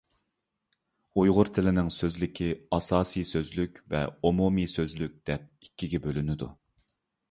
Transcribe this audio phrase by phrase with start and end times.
[1.21, 6.55] ئۇيغۇر تىلىنىڭ سۆزلۈكى ئاساسىي سۆزلۈك ۋە ئومۇمىي سۆزلۈك دەپ ئىككىگە بۆلۈنىدۇ.